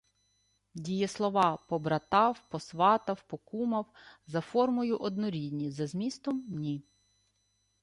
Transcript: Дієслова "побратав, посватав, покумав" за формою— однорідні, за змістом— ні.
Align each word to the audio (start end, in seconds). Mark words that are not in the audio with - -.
Дієслова 0.73 1.57
"побратав, 1.67 2.41
посватав, 2.49 3.21
покумав" 3.27 3.85
за 4.27 4.41
формою— 4.41 4.97
однорідні, 4.99 5.71
за 5.71 5.87
змістом— 5.87 6.45
ні. 6.57 6.83